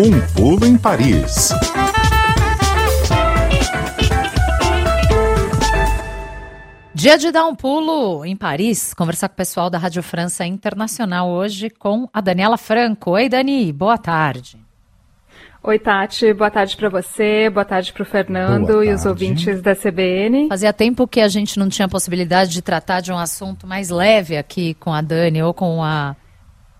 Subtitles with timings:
[0.00, 1.48] Um pulo em Paris.
[6.94, 11.28] Dia de dar um pulo em Paris, conversar com o pessoal da Rádio França Internacional
[11.28, 13.10] hoje com a Daniela Franco.
[13.10, 14.56] Oi, Dani, boa tarde.
[15.64, 19.74] Oi, Tati, boa tarde para você, boa tarde para o Fernando e os ouvintes da
[19.74, 20.46] CBN.
[20.48, 24.36] Fazia tempo que a gente não tinha possibilidade de tratar de um assunto mais leve
[24.36, 26.14] aqui com a Dani ou com a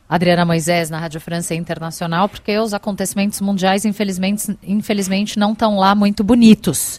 [0.08, 5.94] Adriana Moisés na Rádio França Internacional, porque os acontecimentos mundiais, infelizmente, infelizmente não estão lá
[5.94, 6.98] muito bonitos.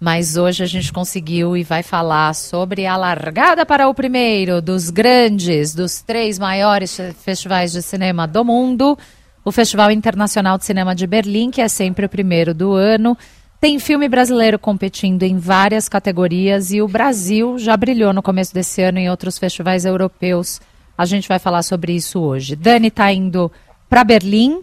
[0.00, 4.88] Mas hoje a gente conseguiu e vai falar sobre a largada para o primeiro dos
[4.88, 8.98] grandes, dos três maiores festivais de cinema do mundo.
[9.44, 13.16] O Festival Internacional de Cinema de Berlim, que é sempre o primeiro do ano.
[13.60, 18.80] Tem filme brasileiro competindo em várias categorias e o Brasil já brilhou no começo desse
[18.80, 20.62] ano em outros festivais europeus.
[21.00, 22.54] A gente vai falar sobre isso hoje.
[22.54, 23.50] Dani está indo
[23.88, 24.60] para Berlim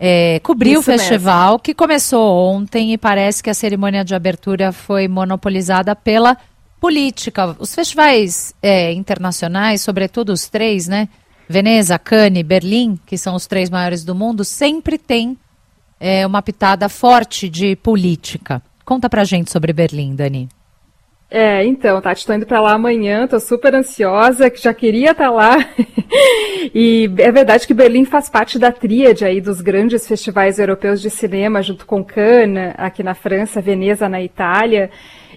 [0.00, 1.58] é, cobriu Isso o festival, mesmo.
[1.58, 6.36] que começou ontem e parece que a cerimônia de abertura foi monopolizada pela
[6.80, 7.56] política.
[7.58, 11.08] Os festivais é, internacionais, sobretudo os três, né?
[11.48, 15.36] Veneza, Cannes, Berlim, que são os três maiores do mundo, sempre tem
[15.98, 18.62] é, uma pitada forte de política.
[18.84, 20.48] Conta pra gente sobre Berlim, Dani.
[21.30, 25.24] É, então, Tati, tô indo para lá amanhã, tô super ansiosa, que já queria estar
[25.24, 25.56] tá lá.
[26.74, 31.10] e é verdade que Berlim faz parte da tríade aí dos grandes festivais europeus de
[31.10, 34.90] cinema, junto com Cannes, aqui na França, Veneza na Itália.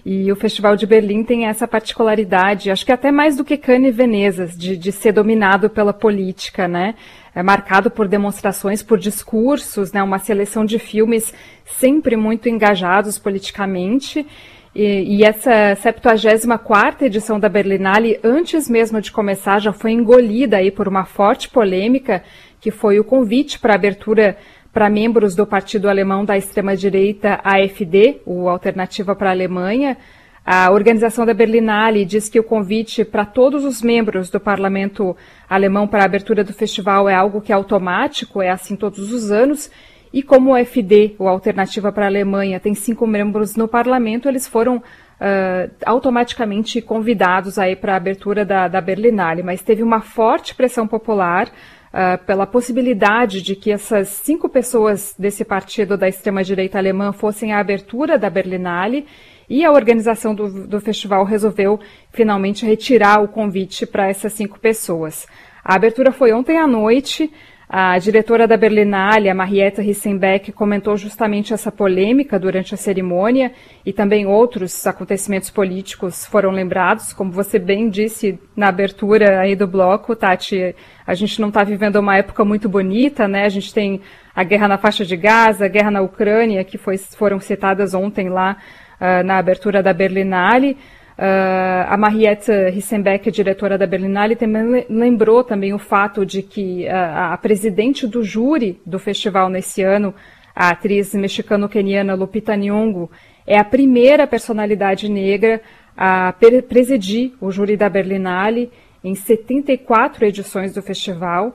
[0.04, 3.90] E o Festival de Berlim tem essa particularidade, acho que até mais do que Cannes
[3.90, 6.94] e Veneza, de, de ser dominado pela política, né?
[7.34, 10.02] É marcado por demonstrações, por discursos, né?
[10.02, 11.32] Uma seleção de filmes
[11.66, 14.26] sempre muito engajados politicamente.
[14.74, 20.70] E, e, essa 74 edição da Berlinale, antes mesmo de começar, já foi engolida aí
[20.70, 22.24] por uma forte polêmica,
[22.58, 24.36] que foi o convite para abertura
[24.72, 29.98] para membros do partido alemão da extrema-direita AfD, o Alternativa para a Alemanha.
[30.44, 35.14] A organização da Berlinale diz que o convite para todos os membros do parlamento
[35.48, 39.30] alemão para a abertura do festival é algo que é automático, é assim todos os
[39.30, 39.70] anos,
[40.12, 44.46] e como o FD, o Alternativa para a Alemanha, tem cinco membros no parlamento, eles
[44.46, 49.42] foram uh, automaticamente convidados aí para a abertura da, da Berlinale.
[49.42, 55.44] Mas teve uma forte pressão popular uh, pela possibilidade de que essas cinco pessoas desse
[55.44, 59.06] partido da extrema-direita alemã fossem à abertura da Berlinale.
[59.48, 61.80] E a organização do, do festival resolveu
[62.10, 65.26] finalmente retirar o convite para essas cinco pessoas.
[65.64, 67.30] A abertura foi ontem à noite.
[67.74, 73.50] A diretora da Berlinale, a Marietta Rissenbeck, comentou justamente essa polêmica durante a cerimônia
[73.82, 77.14] e também outros acontecimentos políticos foram lembrados.
[77.14, 81.96] Como você bem disse na abertura aí do bloco, Tati, a gente não está vivendo
[81.96, 83.46] uma época muito bonita, né?
[83.46, 84.02] A gente tem
[84.36, 88.28] a guerra na faixa de Gaza, a guerra na Ucrânia, que foi, foram citadas ontem
[88.28, 88.58] lá
[89.00, 90.76] uh, na abertura da Berlinale.
[91.18, 97.32] Uh, a Mariette Rissenbeck, diretora da Berlinale, também lembrou também o fato de que uh,
[97.32, 100.14] a presidente do júri do festival nesse ano,
[100.56, 103.10] a atriz mexicano-queniana Lupita Nyong'o,
[103.46, 105.60] é a primeira personalidade negra
[105.96, 106.34] a
[106.68, 108.70] presidir o júri da Berlinale
[109.04, 111.54] em 74 edições do festival.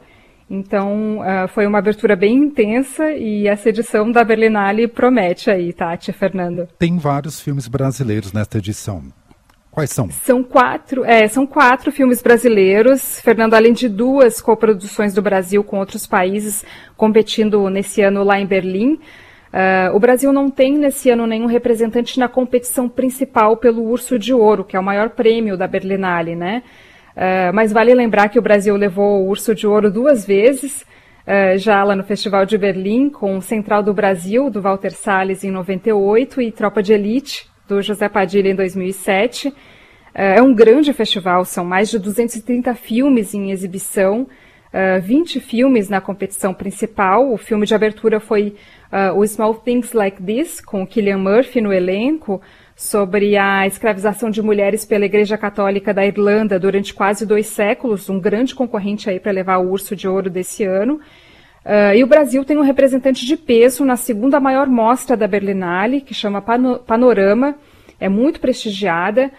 [0.49, 6.13] Então, uh, foi uma abertura bem intensa e essa edição da Berlinale promete aí, Tati,
[6.13, 6.67] Fernando.
[6.77, 9.03] Tem vários filmes brasileiros nesta edição.
[9.77, 10.09] Quais são?
[10.09, 15.77] São quatro, é, são quatro filmes brasileiros, Fernando, além de duas coproduções do Brasil com
[15.77, 16.65] outros países
[16.95, 18.93] competindo nesse ano lá em Berlim.
[18.93, 24.33] Uh, o Brasil não tem nesse ano nenhum representante na competição principal pelo Urso de
[24.33, 26.63] Ouro, que é o maior prêmio da Berlinale, né?
[27.15, 31.55] Uh, mas vale lembrar que o Brasil levou o Urso de Ouro duas vezes, uh,
[31.55, 36.41] já lá no Festival de Berlim, com Central do Brasil, do Walter Salles, em 98,
[36.41, 39.53] e Tropa de Elite, do José Padilha em 2007.
[40.13, 44.27] É, é um grande festival, são mais de 230 filmes em exibição,
[45.03, 47.31] 20 é, filmes na competição principal.
[47.31, 48.55] O filme de abertura foi
[48.91, 52.41] uh, o Small Things Like This, com Killian Murphy no elenco,
[52.75, 58.19] sobre a escravização de mulheres pela Igreja Católica da Irlanda durante quase dois séculos, um
[58.19, 60.99] grande concorrente aí para levar o Urso de Ouro desse ano.
[61.67, 65.99] Uh, e o Brasil tem um representante de peso na segunda maior mostra da Berlinale,
[65.99, 67.55] que chama Pano Panorama,
[67.99, 69.29] é muito prestigiada.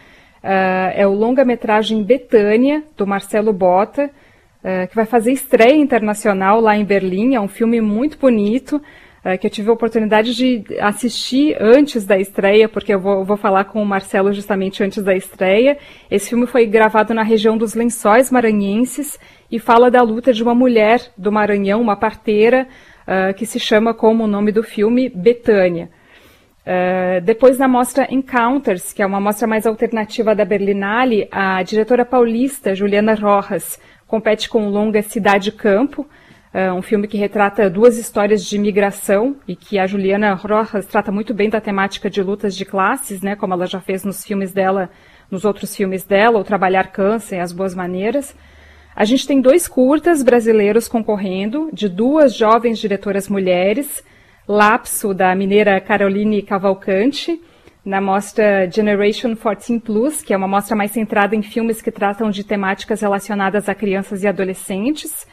[0.45, 4.11] Uh, é o longa-metragem Betânia, do Marcelo Bota,
[4.63, 7.35] uh, que vai fazer estreia internacional lá em Berlim.
[7.35, 8.79] É um filme muito bonito,
[9.41, 13.65] que eu tive a oportunidade de assistir antes da estreia, porque eu vou, vou, falar
[13.65, 15.77] com o Marcelo justamente antes da estreia.
[16.11, 19.19] Esse filme foi gravado na região dos Lençóis Maranhenses
[19.51, 22.67] e fala da luta de uma mulher do Maranhão, uma parteira,
[23.07, 25.91] uh, que se chama como o nome do filme Betânia.
[26.69, 32.05] Uh, depois na mostra Encounters, que é uma mostra mais alternativa da Berlinale, a diretora
[32.05, 36.07] paulista Juliana Rojas compete com o longa Cidade Campo,
[36.55, 41.13] uh, um filme que retrata duas histórias de imigração e que a Juliana Rojas trata
[41.13, 44.53] muito bem da temática de lutas de classes, né, como ela já fez nos filmes
[44.53, 44.91] dela,
[45.31, 48.35] nos outros filmes dela, o Trabalhar Câncer e As Boas Maneiras.
[48.95, 54.03] A gente tem dois curtas brasileiros concorrendo, de duas jovens diretoras mulheres,
[54.47, 57.41] Lapso, da mineira Caroline Cavalcante,
[57.85, 62.31] na mostra Generation 14 Plus, que é uma mostra mais centrada em filmes que tratam
[62.31, 65.27] de temáticas relacionadas a crianças e adolescentes,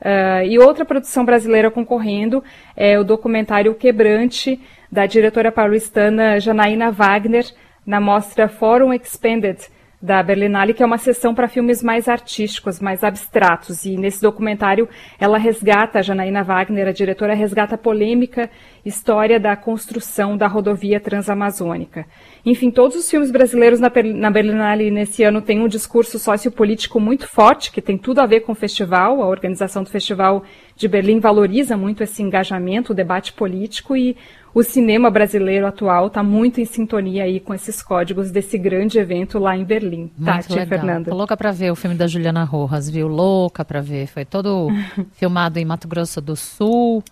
[0.00, 2.44] Uh, e outra produção brasileira concorrendo
[2.76, 4.60] é o documentário Quebrante,
[4.90, 7.44] da diretora paulistana Janaína Wagner,
[7.84, 9.58] na mostra Forum Expanded,
[10.00, 13.84] da Berlinale, que é uma sessão para filmes mais artísticos, mais abstratos.
[13.84, 14.88] E nesse documentário
[15.18, 18.50] ela resgata, a Janaína Wagner, a diretora, resgata a polêmica
[18.86, 22.06] história da construção da rodovia transamazônica.
[22.44, 27.26] Enfim, todos os filmes brasileiros na, na Berlinale nesse ano têm um discurso sociopolítico muito
[27.26, 29.20] forte, que tem tudo a ver com o festival.
[29.20, 30.44] A organização do Festival
[30.76, 34.16] de Berlim valoriza muito esse engajamento, o debate político e
[34.54, 39.38] o cinema brasileiro atual está muito em sintonia aí com esses códigos desse grande evento
[39.38, 40.10] lá em Berlim.
[40.16, 40.66] Muito Tati, legal.
[40.68, 41.10] Fernanda.
[41.10, 43.08] Tô louca para ver o filme da Juliana Rojas, viu?
[43.08, 44.06] Louca para ver.
[44.06, 44.68] Foi todo
[45.12, 47.02] filmado em Mato Grosso do Sul.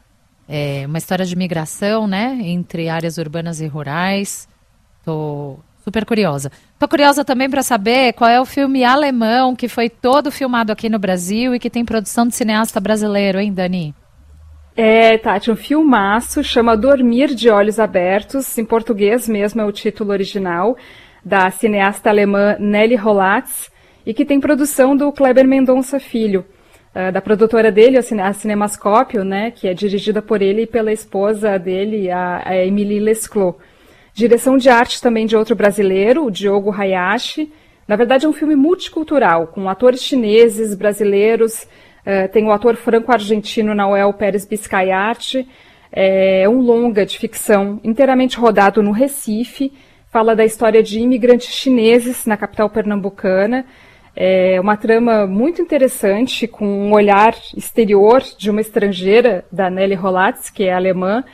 [0.48, 2.38] É uma história de migração, né?
[2.42, 4.48] Entre áreas urbanas e rurais.
[5.04, 6.50] Tô super curiosa.
[6.78, 10.88] Tô curiosa também para saber qual é o filme alemão que foi todo filmado aqui
[10.88, 13.94] no Brasil e que tem produção de cineasta brasileiro, hein, Dani?
[14.76, 20.10] É, Tati, um filmaço, chama Dormir de Olhos Abertos, em português mesmo é o título
[20.10, 20.76] original,
[21.24, 23.70] da cineasta alemã Nelly Rolatz,
[24.04, 26.44] e que tem produção do Kleber Mendonça Filho,
[26.94, 31.58] uh, da produtora dele, a Cinemascópio, né, que é dirigida por ele e pela esposa
[31.58, 33.54] dele, a, a Emily Lesclos.
[34.12, 37.52] Direção de arte também de outro brasileiro, o Diogo Hayashi.
[37.86, 41.66] Na verdade, é um filme multicultural, com atores chineses, brasileiros,
[42.04, 45.48] Uh, tem o ator franco-argentino Noel Pérez Biscayarte.
[45.90, 49.72] É um longa de ficção inteiramente rodado no Recife.
[50.10, 53.64] Fala da história de imigrantes chineses na capital pernambucana.
[54.16, 60.50] É uma trama muito interessante, com um olhar exterior de uma estrangeira, da Nelly Rolatz,
[60.50, 61.24] que é alemã,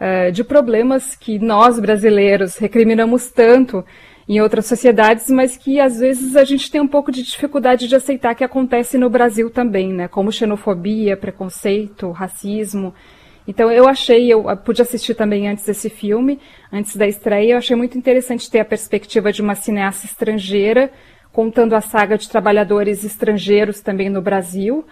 [0.00, 3.84] uh, de problemas que nós brasileiros recriminamos tanto
[4.28, 7.94] em outras sociedades, mas que às vezes a gente tem um pouco de dificuldade de
[7.94, 10.08] aceitar que acontece no Brasil também, né?
[10.08, 12.94] Como xenofobia, preconceito, racismo.
[13.46, 16.40] Então eu achei, eu pude assistir também antes desse filme,
[16.72, 20.90] antes da estreia, eu achei muito interessante ter a perspectiva de uma cineasta estrangeira
[21.34, 24.86] contando a saga de trabalhadores estrangeiros também no Brasil.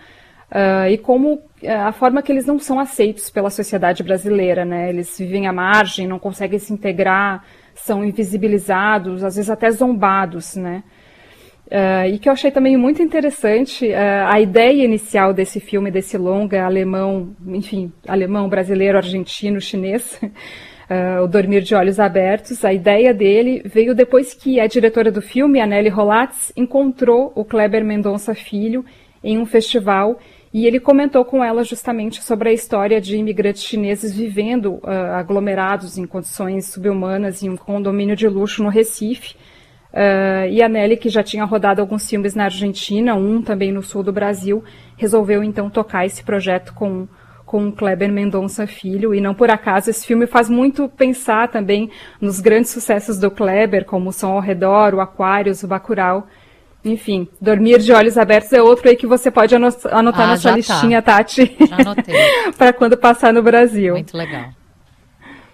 [0.50, 1.40] Uh, e como uh,
[1.86, 4.90] a forma que eles não são aceitos pela sociedade brasileira, né?
[4.90, 7.42] Eles vivem à margem, não conseguem se integrar,
[7.74, 10.82] são invisibilizados, às vezes até zombados, né?
[11.68, 16.18] Uh, e que eu achei também muito interessante uh, a ideia inicial desse filme, desse
[16.18, 20.20] longa alemão, enfim, alemão, brasileiro, argentino, chinês,
[20.90, 22.64] uh, O Dormir de Olhos Abertos.
[22.64, 27.44] A ideia dele veio depois que a diretora do filme, a Nelly Rolatz, encontrou o
[27.44, 28.84] Kleber Mendonça Filho
[29.22, 30.18] em um festival
[30.52, 35.96] e ele comentou com ela justamente sobre a história de imigrantes chineses vivendo uh, aglomerados
[35.96, 39.34] em condições subhumanas em um condomínio de luxo no Recife.
[39.92, 43.82] Uh, e a Nelly, que já tinha rodado alguns filmes na Argentina, um também no
[43.82, 44.62] sul do Brasil,
[44.96, 47.08] resolveu então tocar esse projeto com
[47.52, 52.40] com Kleber Mendonça Filho, e não por acaso esse filme faz muito pensar também nos
[52.40, 56.26] grandes sucessos do Kleber, como O Som ao Redor, O Aquários, O Bacurau,
[56.82, 60.52] enfim, dormir de olhos abertos é outro aí que você pode anotar ah, na sua
[60.52, 60.56] tá.
[60.56, 61.18] listinha, tá.
[61.20, 61.54] Tati.
[61.68, 62.14] Já anotei.
[62.56, 63.92] para quando passar no Brasil.
[63.92, 64.48] Muito legal.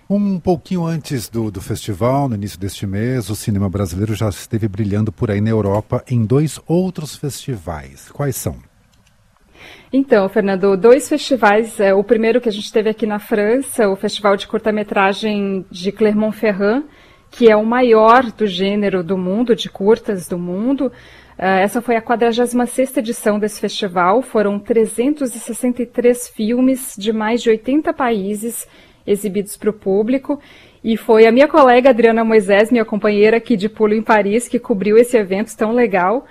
[0.08, 4.68] Um pouquinho antes do, do festival, no início deste mês, o cinema brasileiro já esteve
[4.68, 8.08] brilhando por aí na Europa em dois outros festivais.
[8.12, 8.56] Quais são?
[9.92, 11.80] Então, Fernando, dois festivais.
[11.80, 15.92] É, o primeiro que a gente teve aqui na França, o Festival de Curta-Metragem de
[15.92, 16.84] Clermont-Ferrand,
[17.30, 20.92] que é o maior do gênero do mundo, de curtas do mundo.
[21.38, 24.22] Uh, essa foi a 46ª edição desse festival.
[24.22, 28.66] Foram 363 filmes de mais de 80 países
[29.06, 30.40] exibidos para o público.
[30.82, 34.58] E foi a minha colega Adriana Moisés, minha companheira aqui de pulo em Paris, que
[34.58, 36.26] cobriu esse evento tão legal.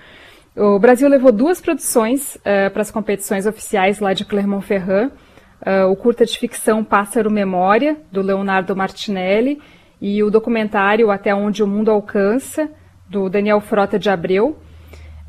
[0.59, 5.11] O Brasil levou duas produções uh, para as competições oficiais lá de Clermont-Ferrand.
[5.61, 9.61] Uh, o curta de ficção Pássaro Memória, do Leonardo Martinelli,
[10.01, 12.71] e o documentário Até Onde o Mundo Alcança,
[13.07, 14.57] do Daniel Frota de Abreu.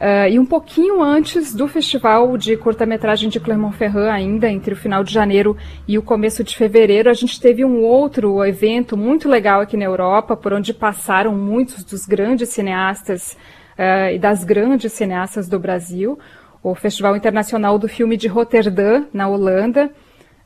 [0.00, 5.04] Uh, e um pouquinho antes do festival de curta-metragem de Clermont-Ferrand, ainda entre o final
[5.04, 5.54] de janeiro
[5.86, 9.84] e o começo de fevereiro, a gente teve um outro evento muito legal aqui na
[9.84, 13.36] Europa, por onde passaram muitos dos grandes cineastas
[13.78, 16.18] uh, e das grandes cineastas do Brasil,
[16.62, 19.90] o Festival Internacional do Filme de Roterdã, na Holanda,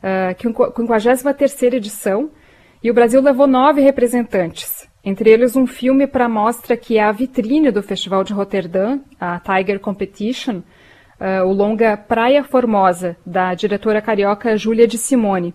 [0.03, 2.31] uh, a 53 edição,
[2.83, 4.89] e o Brasil levou nove representantes.
[5.05, 9.01] Entre eles, um filme para a mostra que é a vitrine do Festival de Roterdã,
[9.19, 10.59] a Tiger Competition,
[11.21, 15.55] uh, o longa Praia Formosa, da diretora carioca Júlia de Simone.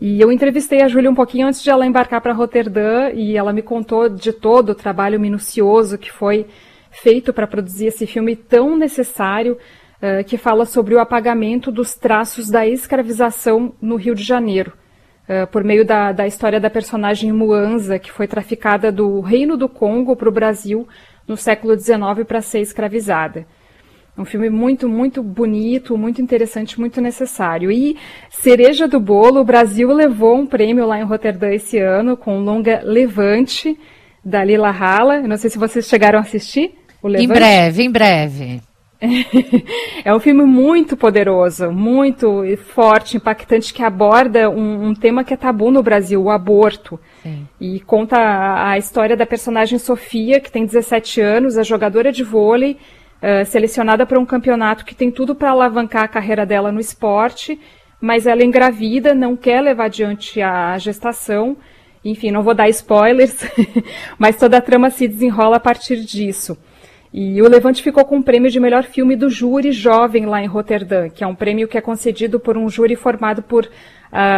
[0.00, 3.52] E eu entrevistei a Júlia um pouquinho antes de ela embarcar para Roterdã e ela
[3.52, 6.46] me contou de todo o trabalho minucioso que foi
[6.90, 9.56] feito para produzir esse filme tão necessário,
[10.02, 14.72] uh, que fala sobre o apagamento dos traços da escravização no Rio de Janeiro.
[15.32, 19.68] Eh, por meio da, da história da personagem Muanza, que foi traficada do Reino do
[19.68, 20.88] Congo para o Brasil
[21.24, 23.46] no século XIX para ser escravizada.
[24.18, 27.70] Um filme muito, muito bonito, muito interessante, muito necessário.
[27.70, 27.96] E
[28.28, 32.42] cereja do bolo, o Brasil levou um prêmio lá em Roterdã esse ano com o
[32.42, 33.78] longa Levante,
[34.24, 35.20] da Lila Hala.
[35.20, 36.74] não sei se vocês chegaram a assistir.
[37.02, 37.24] Levante.
[37.24, 38.62] Em breve, em breve.
[40.04, 45.36] é um filme muito poderoso, muito forte, impactante, que aborda um, um tema que é
[45.36, 47.00] tabu no Brasil, o aborto.
[47.22, 47.48] Sim.
[47.58, 52.22] E conta a, a, história da personagem Sofia, que tem 17 anos, a jogadora de
[52.22, 52.76] vôlei,
[53.22, 57.58] uh, selecionada para um campeonato que tem tudo para alavancar a carreira dela no esporte,
[57.98, 61.56] mas ela é engravida, não quer levar adiante a gestação.
[62.02, 63.44] Enfim, não vou dar spoilers,
[64.18, 66.56] mas toda a trama se desenrola a partir disso.
[67.12, 70.46] E o Levante ficou com o prêmio de melhor filme do júri jovem lá em
[70.46, 73.68] Roterdã, que é um prêmio que é concedido por um júri formado por uh,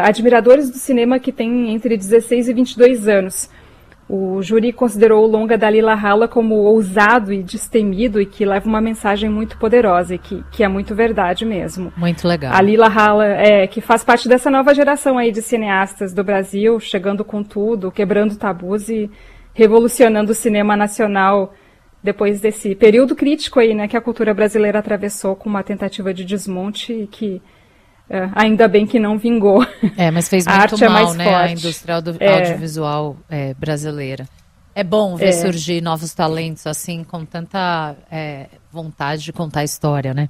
[0.04, 3.50] admiradores do cinema que têm entre 16 e 22 anos.
[4.08, 8.68] O júri considerou o longa da Lila Hala como ousado e destemido e que leva
[8.68, 11.92] uma mensagem muito poderosa e que, que é muito verdade mesmo.
[11.96, 12.52] Muito legal.
[12.54, 16.80] A Lila Hala, é, que faz parte dessa nova geração aí de cineastas do Brasil,
[16.80, 19.10] chegando com tudo, quebrando tabus e
[19.54, 21.54] revolucionando o cinema nacional
[22.02, 26.24] depois desse período crítico aí, né, que a cultura brasileira atravessou com uma tentativa de
[26.24, 27.40] desmonte e que
[28.10, 29.64] uh, ainda bem que não vingou.
[29.96, 31.36] É, mas fez muito é mal, é né, forte.
[31.36, 32.34] a indústria é.
[32.34, 34.26] audiovisual é, brasileira.
[34.74, 35.32] É bom ver é.
[35.32, 40.28] surgir novos talentos assim, com tanta é, vontade de contar a história, né?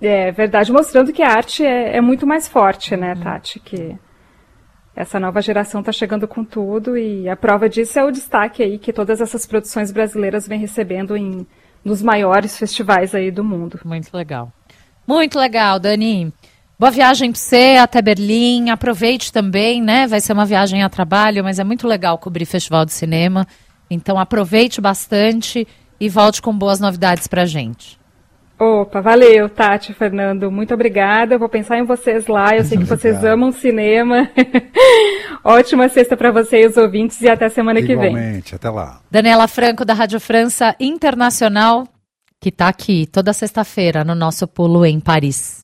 [0.00, 3.20] É verdade, mostrando que a arte é, é muito mais forte, né, uhum.
[3.20, 3.60] Tati?
[3.60, 3.98] Que
[4.94, 8.78] essa nova geração está chegando com tudo e a prova disso é o destaque aí
[8.78, 11.46] que todas essas produções brasileiras vêm recebendo em
[11.84, 13.80] nos maiores festivais aí do mundo.
[13.84, 14.52] Muito legal.
[15.06, 16.32] Muito legal, Dani.
[16.78, 18.70] Boa viagem para você até Berlim.
[18.70, 20.06] Aproveite também, né?
[20.06, 23.46] Vai ser uma viagem a trabalho, mas é muito legal cobrir festival de cinema.
[23.90, 25.66] Então aproveite bastante
[25.98, 27.99] e volte com boas novidades para gente.
[28.60, 30.50] Opa, valeu, Tati, Fernando.
[30.50, 31.38] Muito obrigada.
[31.38, 32.54] vou pensar em vocês lá.
[32.54, 34.30] Eu sei que vocês amam cinema.
[35.42, 38.22] Ótima sexta para vocês, ouvintes, e até semana Igualmente, que vem.
[38.22, 39.00] Igualmente, até lá.
[39.10, 41.88] Daniela Franco, da Rádio França Internacional,
[42.38, 45.58] que está aqui toda sexta-feira no nosso pulo em Paris.